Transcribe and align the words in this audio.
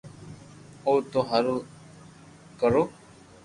او 0.85 0.93
ٿو 1.11 1.19
ھارو 1.29 1.55
ڪرو 2.59 2.83